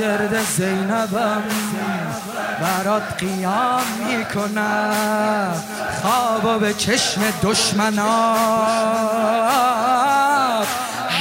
شاگرد 0.00 0.44
زینبم 0.44 1.42
برات 2.60 3.02
قیام 3.18 3.82
می‌کنم. 4.06 5.54
خواب 6.02 6.60
به 6.60 6.74
چشم 6.74 7.20
دشمنات 7.42 8.06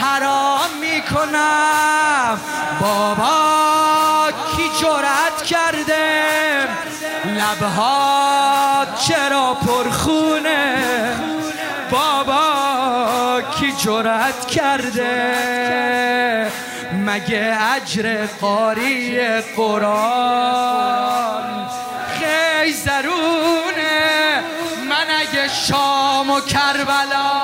حرام 0.01 0.69
می‌کنم. 0.81 2.39
بابا 2.81 4.31
کی 4.55 4.69
جرأت 4.81 5.43
کرده؟ 5.45 6.67
لبها 7.25 8.85
چرا 9.07 9.53
پرخونه؟ 9.53 10.75
بابا 11.91 13.41
کی 13.59 13.71
جرأت 13.71 14.47
کرده؟ 14.47 15.49
مگه 17.05 17.57
اجر 17.75 18.25
قاری 18.25 19.19
قرآن 19.55 20.99
خیلی 22.19 22.73
زرونه؟ 22.73 24.43
من 24.89 25.05
اگه 25.19 25.47
شام 25.47 26.29
و 26.29 26.39
کربلا 26.41 27.39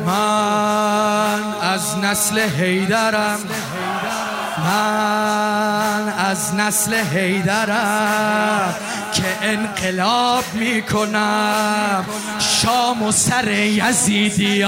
من 0.06 1.44
از 1.62 1.98
نسل 2.04 2.40
حیدرم. 2.40 3.40
من 4.66 6.14
از 6.18 6.56
نسل 6.56 6.94
حیدرم 6.94 8.76
که 9.14 9.27
انقلاب 9.48 10.44
می‌کنم. 10.54 12.06
شام 12.40 13.04
و 13.04 13.12
سر 13.12 13.52
یزیدی 13.52 14.64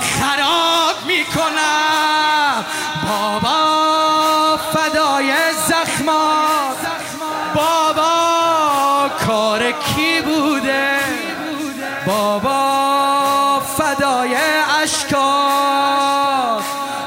خراب 0.00 0.96
می‌کنم. 1.06 2.64
بابا 3.08 4.56
فدای 4.72 5.32
زخمات. 5.68 6.76
بابا 7.54 9.08
کار 9.26 9.72
کی 9.72 10.17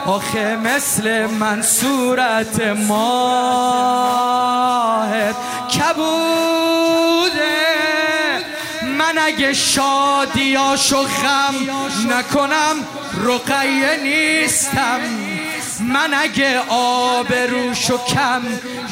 آخه 0.05 0.55
مثل 0.55 1.25
من 1.25 1.61
صورت 1.61 2.61
ماهت 2.61 3.02
کبوده. 5.73 7.41
من 8.97 9.17
اگه 9.17 9.53
شادیاشو 9.53 11.03
غم 11.03 11.55
نکنم 12.09 12.75
رقیه 13.25 13.99
نیستم. 14.03 15.30
من 15.81 16.13
اگه 16.13 16.59
آب 16.69 17.33
روشو 17.33 18.06
کم 18.06 18.41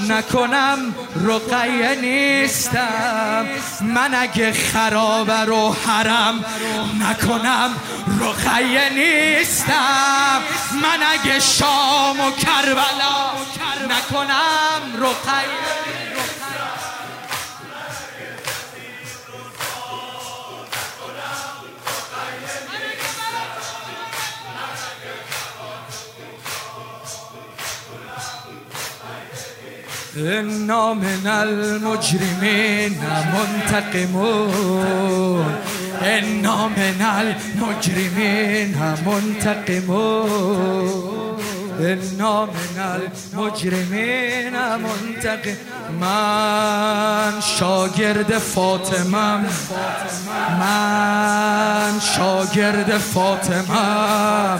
نکنم 0.09 0.95
رقیه 1.15 1.95
نیستم. 2.01 3.45
من 3.81 4.15
اگه 4.15 4.53
خراب 4.53 5.31
رو 5.31 5.75
حرم 5.85 6.45
نکنم 6.99 7.75
رقیه 8.21 8.89
نیستم. 8.89 10.41
من 10.81 10.99
اگه 11.11 11.39
شام 11.39 12.19
و 12.19 12.31
کربلا 12.31 13.31
نکنم 13.89 14.81
رقیه 14.97 15.78
انا 30.17 30.93
من 30.93 31.27
المجرمین 31.27 32.97
منتقمون 33.33 34.65
انا 36.01 36.67
من 36.67 37.01
المجرمین 37.01 38.75
منتقمون 39.05 40.69
انا 41.79 42.45
من 42.45 42.77
المجرمین 43.33 44.53
منتقم. 44.53 45.57
من 46.01 47.41
شاگرد 47.41 48.37
فاطمم. 48.37 49.45
من 50.59 51.99
شاگرد 51.99 52.97
فاطمم. 52.97 54.59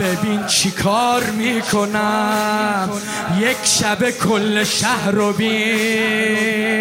ببین 0.00 0.46
چی 0.46 0.70
کار 0.70 1.22
می‌کنم. 1.24 2.90
یک 3.38 3.56
شب 3.62 4.10
کل 4.10 4.64
شهر 4.64 5.10
رو 5.10 5.32
بین. 5.32 6.80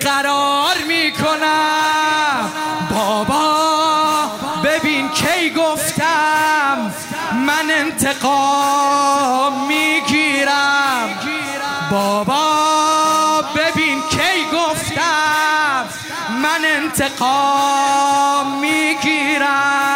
قرار 0.00 0.76
می‌کنم. 0.88 2.50
بابا 2.90 3.54
ببین 4.64 5.08
کی 5.08 5.50
گفتم. 5.50 6.92
من 7.46 7.70
انتقام 7.70 9.66
می‌گیرم. 9.66 11.08
بابا 11.90 13.42
ببین 13.54 14.00
کی 14.10 14.44
گفتم. 14.52 15.84
من 16.42 16.64
انتقام 16.64 18.60
می‌گیرم. 18.60 19.93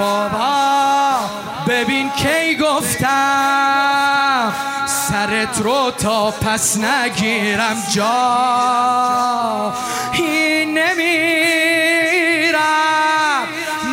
بابا 0.00 1.20
ببین 1.68 2.10
کی 2.10 2.56
گفتم 2.56 4.52
سرت 4.86 5.60
رو 5.60 5.90
تا 5.90 6.30
پس 6.30 6.76
نگیرم 6.76 7.82
جا. 7.94 9.72
این 10.12 10.78
نمیرم. 10.78 11.08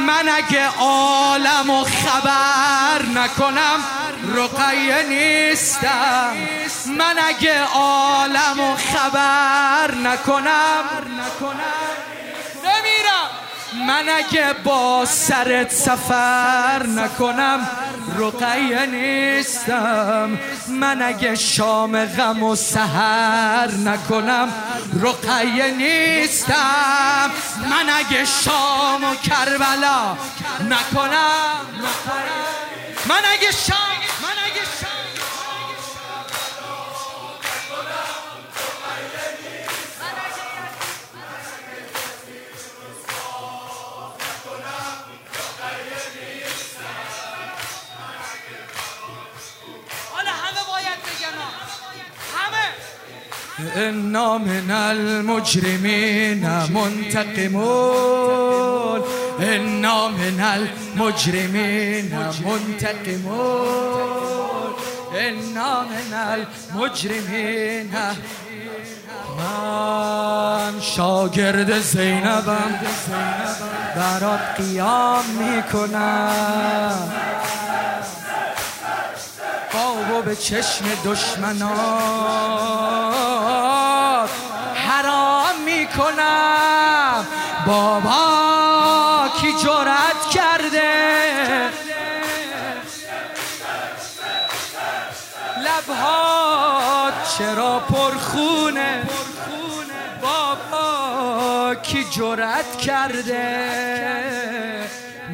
من 0.08 0.30
اگه 0.30 0.68
عالم 0.80 1.70
و 1.70 1.84
خبر 1.84 3.06
نکنم 3.16 3.84
رقیه 4.36 5.04
نیستم. 5.10 6.34
من 6.98 7.16
اگه 7.28 7.64
عالم 7.64 8.60
و 8.60 8.76
خبر 8.76 9.96
نکنم 9.96 10.84
من 13.74 14.10
اگه 14.10 14.54
با 14.64 15.06
سرت 15.06 15.72
سفر 15.72 16.84
نکنم 16.88 17.70
رقیه 18.18 18.86
نیستم. 18.86 20.40
من 20.68 21.02
اگه 21.02 21.36
شام 21.36 22.06
غم 22.06 22.44
و 22.44 22.56
سهر 22.56 23.72
نکنم 23.72 24.54
رقیه 25.02 25.72
نیستم. 25.72 27.32
من 27.70 27.90
اگه 27.90 28.26
شام 28.26 29.04
و 29.04 29.16
کربلا 29.16 30.18
نکنم 30.70 31.62
من 33.08 33.22
اگه 33.34 33.52
شام 33.52 34.07
انا 53.60 54.38
من 54.38 54.72
المجرمین 54.72 56.48
منتقمون 56.74 57.88
انا 59.40 60.08
من 60.08 60.40
المجرمین 60.40 62.16
منتقمون 62.46 63.48
انا 65.16 65.82
من 65.82 66.14
المجرمین. 66.74 67.90
من 69.38 70.82
شاگرد 70.82 71.80
زینبم. 71.80 72.80
برات 73.96 74.40
قیام 74.58 75.26
می‌کنم. 75.26 77.12
بابا 79.74 80.22
به 80.22 80.36
چشم 80.36 80.86
دشمنات 81.06 82.48
بابا 87.68 89.28
کی 89.42 89.54
جرأت 89.64 90.30
کرده؟ 90.34 90.94
لبها 95.64 97.12
چرا 97.38 97.80
پرخونه؟ 97.80 99.04
بابا 100.22 101.76
کی 101.76 102.04
جرأت 102.04 102.78
کرده؟ 102.78 103.48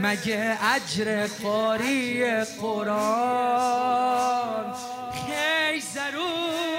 مگه 0.01 0.57
اجر 0.75 1.27
قاری 1.44 2.25
قرآن 2.62 3.94
خیلی 5.13 5.81
ضرور 5.81 6.73